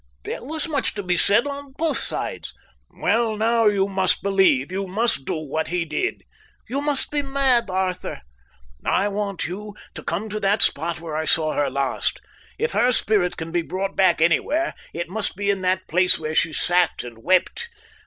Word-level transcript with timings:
There 0.23 0.43
was 0.43 0.67
much 0.67 0.95
to 0.95 1.03
be 1.03 1.15
said 1.15 1.45
on 1.45 1.73
both 1.73 1.99
sides." 1.99 2.55
"Well, 2.89 3.37
now 3.37 3.67
you 3.67 3.87
must 3.87 4.23
believe. 4.23 4.71
You 4.71 4.87
must 4.87 5.25
do 5.25 5.35
what 5.35 5.67
he 5.67 5.85
did." 5.85 6.23
"You 6.67 6.81
must 6.81 7.11
be 7.11 7.21
mad, 7.21 7.69
Arthur." 7.69 8.21
"I 8.83 9.07
want 9.09 9.45
you 9.45 9.75
to 9.93 10.01
come 10.03 10.27
to 10.29 10.39
that 10.39 10.63
spot 10.63 10.99
where 10.99 11.15
I 11.15 11.25
saw 11.25 11.53
her 11.53 11.69
last. 11.69 12.19
If 12.57 12.71
her 12.71 12.91
spirit 12.91 13.37
can 13.37 13.51
be 13.51 13.61
brought 13.61 13.95
back 13.95 14.21
anywhere, 14.23 14.73
it 14.91 15.07
must 15.07 15.35
be 15.35 15.51
in 15.51 15.61
that 15.61 15.87
place 15.87 16.17
where 16.17 16.33
she 16.33 16.51
sat 16.51 17.03
and 17.03 17.19
wept. 17.19 17.69